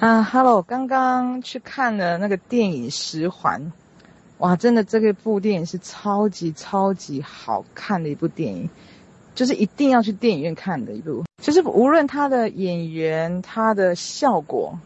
[0.00, 3.60] 啊哈喽，刚刚去看了那个电影《十环》，
[4.38, 8.70] 哇，真的这个部电影是超级超级好看的一部电影，
[9.34, 11.24] 就是一定要去电影院看的一部。
[11.42, 14.78] 就是无论他的演员、他的效果、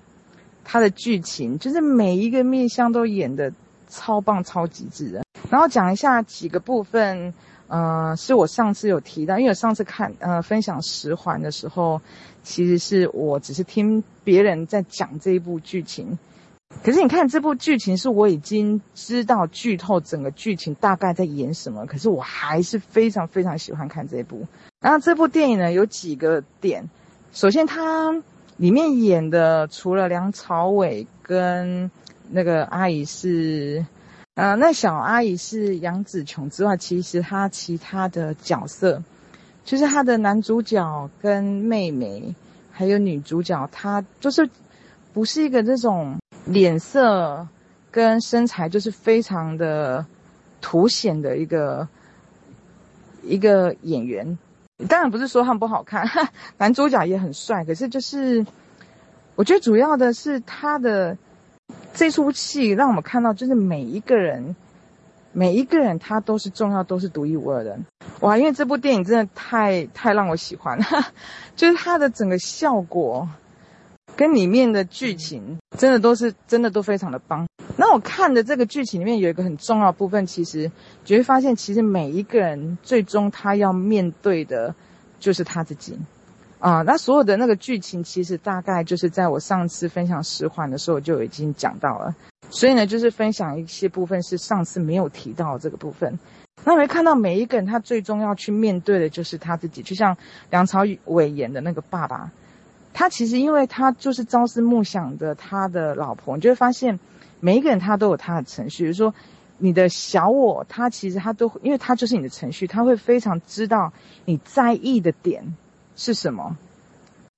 [0.64, 3.52] 他的剧情，就是每一个面相都演得
[3.90, 5.22] 超棒、超极致的。
[5.50, 7.34] 然后讲一下几个部分。
[7.72, 12.02] 呃，是我上次有提到，因为我上次看呃分享十环的时候，
[12.42, 16.18] 其实是我只是听别人在讲这一部剧情，
[16.84, 24.46] 可是你看这部剧情是我已经知道剧透整个剧情大概在演什么，可是我还是非常非常喜欢看这一部。
[24.78, 26.90] 然后这部电影呢有几个点，
[27.32, 28.12] 首先它
[28.58, 31.90] 里面演的除了梁朝伟跟
[32.28, 33.86] 那个阿姨是。
[34.34, 39.02] 呃，那小阿姨是杨紫琼之外，其实她其他的角色，
[39.62, 42.34] 就是她的男主角跟妹妹，
[42.70, 44.48] 还有女主角，她就是
[45.12, 47.46] 不是一个这种脸色
[47.90, 50.06] 跟身材就是非常的
[50.62, 51.86] 凸显的一个
[53.22, 54.38] 一个演员。
[54.88, 56.08] 当然不是说他们不好看，
[56.56, 58.46] 男主角也很帅，可是就是
[59.34, 61.18] 我觉得主要的是他的。
[61.94, 64.56] 这出戏让我们看到，就是每一个人，
[65.32, 67.78] 每一个人他都是重要，都是独一无二的。
[68.20, 70.84] 哇，因为这部电影真的太太让我喜欢了，
[71.56, 73.28] 就是它的整个效果
[74.16, 77.46] 跟里面的剧情，真的都是真的都非常的棒。
[77.76, 80.70] 那我看的这个剧情里面有一个很重要部分，其实
[81.04, 84.74] 就会发现，其实每一个人最终他要面对的，
[85.18, 85.98] 就是他自己。
[86.62, 92.14] 啊、那所有的那个剧情其实大概就是在我上次分享十环的时候就已经讲到了，
[92.50, 96.16] 所以呢，就是分享一些部分是上次没有提到的这个部分。
[96.64, 100.16] 那你会看到每一个人他最终要去面对的就是他自己，就像
[100.50, 102.30] 梁朝伟演的那个爸爸，
[102.94, 107.00] 他其实因为他就是朝思暮想的他的老婆，你就会发现
[107.40, 109.12] 每一个人他都有他的程序，比如说
[109.58, 113.92] 你的小我，他其实他都因为他就是你的程序，他会非常知道
[114.26, 115.56] 你在意的点。
[115.96, 116.56] 是什么？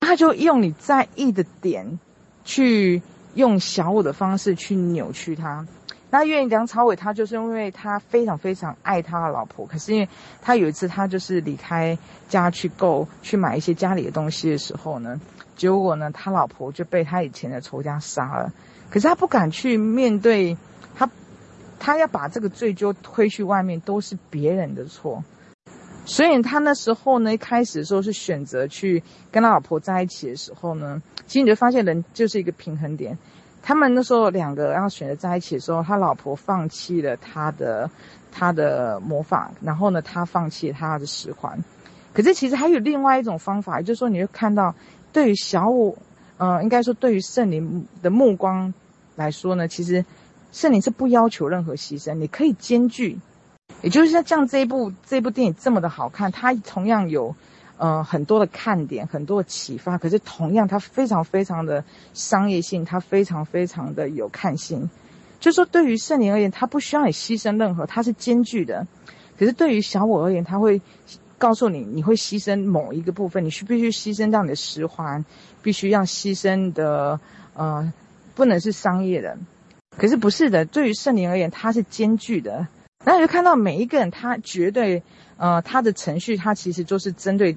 [0.01, 1.99] 他就用你在意的点，
[2.45, 3.03] 去
[3.35, 5.67] 用小我的方式去扭曲他。
[6.11, 10.09] 那因为梁朝伟他就是因为他非常非常爱他的老婆，可是因为
[10.43, 11.99] 他有一次他就是离开
[12.29, 15.21] 家去购去买一些家里的东西的时候呢，
[15.57, 18.53] 结果呢他老婆就被他以前的仇家杀了。
[18.91, 20.57] 可是他不敢去面对，
[20.95, 21.11] 他
[21.81, 25.25] 他要把这个罪就推去外面，都是别人的错。
[26.07, 33.17] 所以他那时候呢，一开始的时候是选择去跟他老婆在一起的时候呢，其实你就发现人就是一个平衡点。
[33.63, 37.91] 他们那时候两个要选择在一起的时候，他老婆放弃了他的
[38.31, 41.59] 他的魔法，然后呢，他放弃了他的十环。
[42.13, 44.75] 可是其实还有另外一种方法，就是说，你会看到
[45.13, 45.97] 对于小我，
[46.37, 48.75] 呃，应该说对于圣灵的目光
[49.17, 50.05] 来说呢，其实
[50.53, 53.19] 圣灵是不要求任何牺牲，你可以兼具。
[53.85, 57.37] 也就是像这一部这部电影这么的好看，它同样有，
[57.77, 59.99] 呃很多的看点，很多的启发。
[59.99, 61.85] 可是同样它非常非常的
[62.15, 64.89] 商业性，它非常非常的有看性。
[65.39, 68.87] 就说对于圣灵而言，它不需要你牺牲任何，它是兼具的。
[69.39, 70.81] 可是对于小我而言，它会
[71.37, 75.23] 告诉你，你会牺牲某一个部分，你是必须牺牲掉你的十环，
[75.63, 77.21] 必须要牺牲的，
[77.53, 77.93] 呃，
[78.35, 79.37] 不能是商业的。
[79.99, 82.67] 可是不是的，对于圣灵而言，它是兼具的。
[83.05, 85.03] 然后你就看到每一个人，他绝对，
[85.37, 87.55] 呃，他的程序，他其实就是针对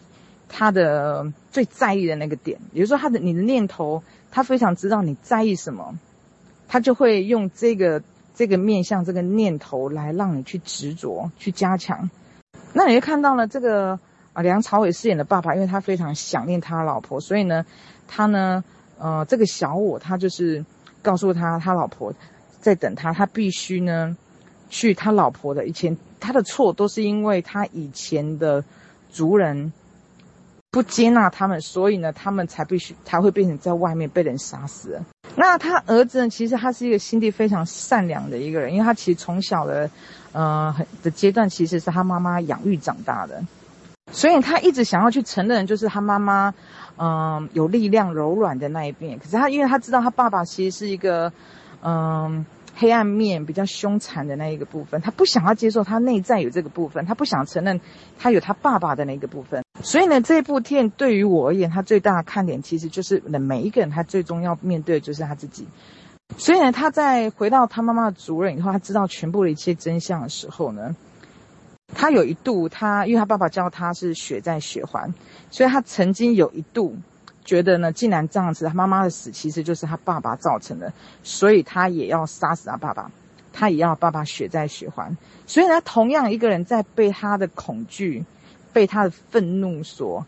[0.50, 2.60] 他的最在意的那个点。
[2.74, 5.98] 比如说，他的你的念头，他非常知道你在意什么，
[6.68, 8.04] 他就会用这个
[8.36, 12.10] 这个面向这个念头来让你去执着、去加强。
[12.74, 13.98] 那你就看到了这个
[14.34, 17.66] 啊，梁朝伟饰演的爸爸，因为他非常想念他老婆，所以呢，
[18.06, 18.62] 他呢，
[19.00, 20.66] 呃，这个小我他就是
[21.02, 22.14] 告诉他，他老婆
[22.60, 24.18] 在等他，他必须呢。
[24.70, 28.64] 去他老婆的以前，他的错都是因为他以前的
[29.10, 29.72] 族人
[30.72, 35.00] 不接纳他们，所以呢，他们才必须才会变成在外面被人杀死。
[35.36, 36.30] 那他儿子呢？
[36.30, 39.90] 其实他是一个心地非常善良的一个人，因为他其实从小的
[40.34, 43.42] 呃的阶段其实是他妈妈养育长大的，
[44.12, 46.54] 所以他一直想要去承认，就是他妈妈
[46.98, 49.18] 嗯、有力量、柔软的那一边。
[49.20, 51.32] 可是他因为他知道他爸爸其实是一个
[51.82, 52.46] 嗯。
[52.80, 57.82] 黑暗面比较凶残的那一个部分，他不想要接受他内在有这个部分，他不想承认
[58.20, 59.64] 他有他爸爸的那个部分。
[59.82, 65.68] 所以呢，这部片对于我而言，他最大的看点其实就是每一个人他最终要面对的就是他自己。
[66.38, 70.96] 所以呢，他在回到他妈妈的族人以后，他知道全部的一切真相的时候呢，
[71.96, 75.14] 他有一度他因为他爸爸教他是血债血还，
[75.50, 76.96] 所以他曾经有一度
[77.48, 80.92] 觉得呢，既然这样子，他妈妈的死其实就是他爸爸造成的，
[81.24, 83.10] 所以他也要杀死他爸爸，
[83.54, 85.16] 他也要爸爸血债血还。
[85.48, 88.26] 所以呢，同样一个人在被他的恐惧、
[88.74, 90.26] 被他的愤怒所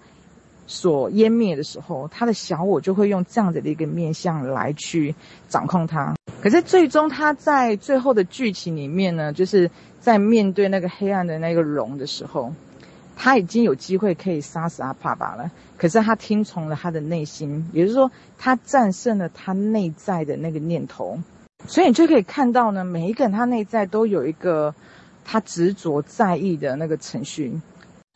[0.66, 5.13] 所湮灭的时候，他的小我就会用这样子的一个面相来去
[5.50, 6.16] 掌控他。
[6.42, 9.69] 可是最终他在最后的剧情里面呢，就是
[10.00, 12.54] 在面对那个黑暗的那个龙的时候。
[13.21, 21.19] 他已经有机会可以杀死他爸爸了，可是他听从了他的内心，也就是说，他战胜了他内在的那个念头，
[21.68, 24.74] 所以你就可以看到呢，每一个人他内在都有一个
[25.25, 27.60] 他执着在意的那个程序。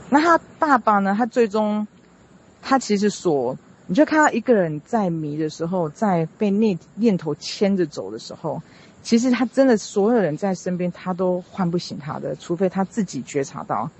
[0.09, 1.13] 那他爸爸呢？
[1.17, 1.85] 他最终，
[2.61, 3.57] 他其实所，
[3.87, 8.61] 你就看到一个人在迷的时候，在被念念头牵着走的时候，
[9.01, 13.91] 其实他真的所有人在身边，他都唤不醒他的，除非他自己觉察到。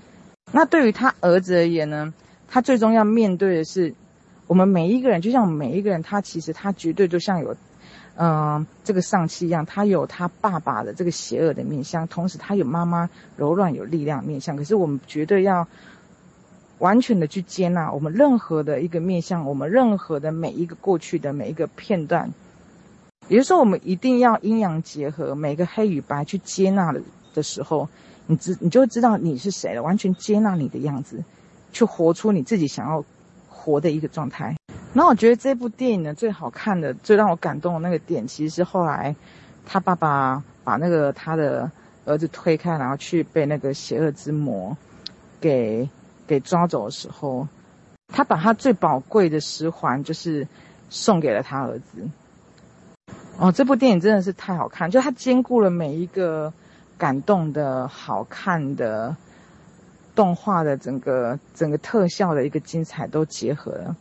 [0.56, 2.14] 那对于他儿子而言呢，
[2.46, 3.92] 他最终要面对的是，
[4.46, 7.56] 我们每一个人，就像我们每一个人，他其实他绝对就像有，
[8.14, 14.56] 嗯、这个上气一样，他有他爸爸的这个邪恶的面相，同时他有妈妈柔软有力量面相。
[14.56, 15.66] 可是我们绝对要
[16.78, 22.32] 完全的去接纳我们任何的一个面相，我们任何的每一个过去的每一个片段，
[23.26, 26.94] 也就是说，我们一定要阴阳结合，每个黑与白去接纳
[27.34, 27.88] 的时候。
[28.26, 31.22] 你知，你就知道你是谁了，完全接纳你的样子，
[31.72, 33.04] 去活出你自己想要
[33.48, 34.56] 活的一个状态。
[34.94, 39.14] 然后我觉得这部电影呢，最好看的、最让我感动的那个点，其实是后来
[39.66, 41.70] 他爸爸把那个他的
[42.06, 44.74] 儿子推开，然后去被那个邪恶之魔
[45.40, 45.86] 给
[46.26, 47.46] 给抓走的时候，
[48.08, 50.48] 他把他最宝贵的十环就是
[50.88, 52.08] 送给了他儿子。
[53.36, 56.50] 哦，这部电影真的是太好看，就它兼顾了每一个。
[56.96, 59.16] 感动的好看的
[60.14, 63.96] 动画的整个整个特效的一个精彩都结合了。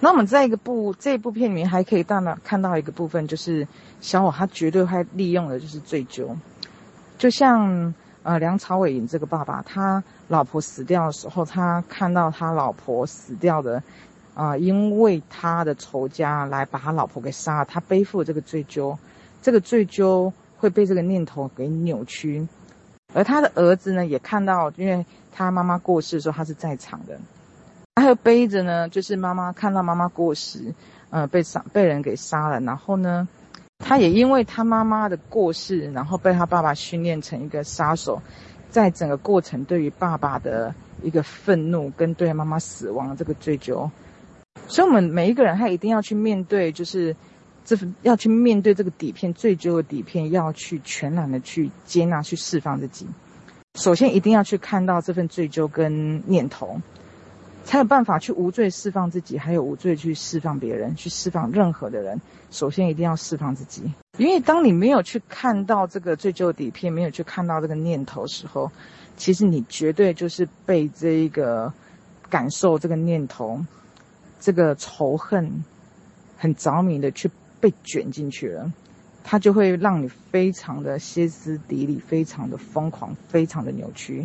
[0.00, 3.66] 那我们在一个部这一部片里面还可以到那看到一个部分，就是
[4.00, 6.36] 小我他绝对会利用的就是追究，
[7.16, 7.94] 就像
[8.24, 13.82] 呃梁朝伟演这个爸爸，他老婆死掉的时候，他看到他老婆死掉的
[14.34, 18.98] 啊、因为他的仇家来把他老婆给杀了，他背负这个追究，
[19.40, 20.32] 这个追究。
[20.58, 22.46] 会被这个念头给扭曲，
[23.12, 27.18] 而他的儿子呢，也看到，因为他妈妈过世的时候，他是在场的，
[27.94, 30.74] 他还有背着呢，就是妈妈看到妈妈过世，
[31.10, 33.28] 呃，被杀被人给杀了，然后呢，
[33.78, 38.22] 他也因为他妈妈的过世，然后被他爸爸训练成一个杀手，
[38.70, 43.90] 在整个过程对于爸爸的一个愤怒跟对妈妈死亡这个追究，
[44.68, 47.14] 所以我们每一个人他一定要去面对，就是。
[47.66, 53.08] 这份要去面对这个底片，追究的底片，要去全然的去接纳、去释放自己。
[53.74, 56.80] 首先，一定要去看到这份追究跟念头，
[57.64, 62.20] 才有办法去无罪释放自己，还有无罪去释放别人，去释放任何的人。
[62.52, 63.82] 首先，一定要释放自己，
[64.16, 68.70] 因为当你没有去看到这个追究底片，没有去看到这个念头的时候，
[69.16, 71.72] 其实你绝对就是被这一个
[72.30, 73.60] 感受、这个念头、
[74.38, 75.64] 这个仇恨
[76.38, 77.28] 很着迷的去。
[77.66, 78.72] 被卷进去了，
[79.24, 84.24] 它就会让你非常的歇斯底里，非常的疯狂，非常的扭曲。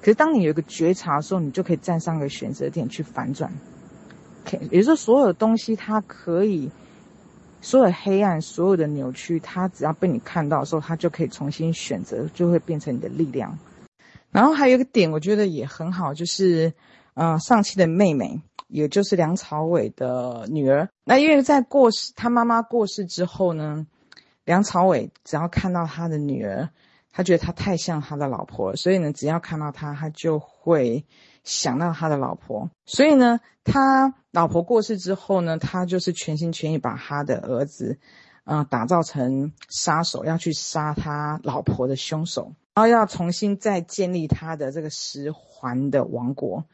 [0.00, 3.52] 可是当你有一个觉察的时候，你就可以站上一个选择点去反转。
[4.46, 6.70] 可也就是说，所有的东西它可以，
[7.60, 13.58] 所有黑暗，所有的扭曲，它只要被你看到的时候，它就可以重新选择，就会变成你的力量。
[14.30, 16.72] 然后还有一个点，我觉得也很好，就是，
[17.12, 18.40] 呃，上期的妹妹。
[18.68, 20.88] 也就是梁朝伟的女儿。
[21.04, 23.86] 那因为在过世，他妈妈过世之后呢，
[24.44, 26.68] 梁朝伟只要看到他的女儿，
[27.10, 31.04] 他觉得他太像他的老婆，所以呢，只要看到他，他就会
[31.42, 32.70] 想到他的老婆。
[32.84, 37.98] 所以呢，他老婆过世之后呢，他就是全心全意把他的儿子，
[38.44, 46.64] 嗯、打造成杀手，要去杀他老婆的凶手，然后要重新再建立他的这个十环的王国。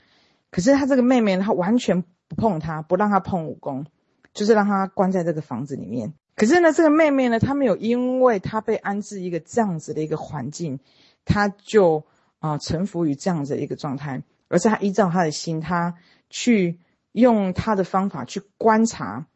[0.54, 3.86] 可是他这个妹妹，她完全不碰他，不让他碰武功，
[4.32, 6.14] 就是让他关在这个房子里面。
[6.36, 10.78] 可是呢，这个妹妹呢，她没有因为她被安置一个这样子的一个环境，
[11.24, 12.04] 她就
[12.38, 15.96] 啊、臣服于这样子的一个状态，而是她依照她的心，她
[16.30, 16.78] 去
[17.10, 19.26] 用她的方法去观察，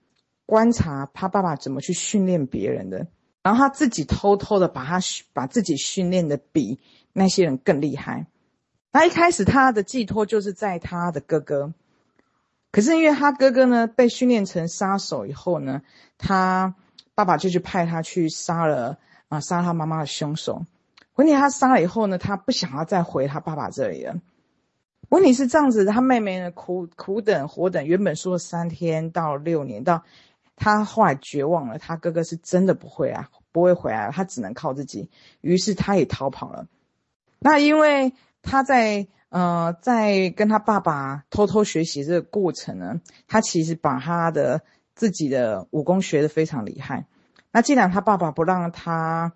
[0.47, 3.09] 观察她爸爸怎么去训练别人的，
[3.43, 5.01] 然后她自己偷偷的把他
[5.33, 6.79] 把自己训练的比
[7.13, 8.29] 那些人更厉害。
[8.99, 11.73] 他一开始他的寄托就是在他的哥哥，
[12.73, 15.83] 可是因为他哥哥呢被训练成杀手以后呢，
[16.19, 16.75] 他
[17.15, 20.67] 爸爸就去派他去杀了啊杀他妈妈的凶手。
[21.15, 24.17] 问题他杀了以后呢，他不想要再回他爸爸这里了，
[25.11, 30.03] 问题是这样子，他妹妹呢苦苦等活等，原本说三天到六年，到
[30.57, 35.09] 他后来绝望了，他哥哥是真的不会啊，不会回来了，他只能靠自己，
[35.41, 36.67] 于是他也逃跑了。
[37.39, 44.63] 那因为他在呃在跟他爸爸偷偷学习这个过程呢，他其实把他的
[44.95, 47.07] 自己的武功学得非常厉害。
[47.53, 49.33] 那既然他爸爸不让他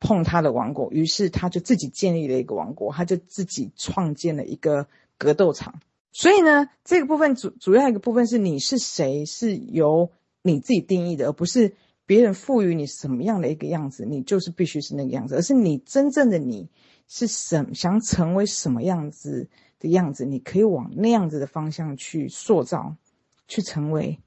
[0.00, 4.86] 碰他的王国，于是他就自己建立了一个王国，他就自己创建了一个。
[5.18, 5.80] 格斗场，
[6.12, 10.10] 所以呢，这个部分主主要一个部分是你是谁，是由
[10.42, 16.68] 你自己定义的，而不是别人赋予你什么样的一个样子，你就是必须是那个样子，而是你真正的你
[17.08, 19.48] 是什想成为什么样子
[19.78, 22.96] 的样子，你可以往那样子的方向去塑造，
[23.46, 24.20] 去成为，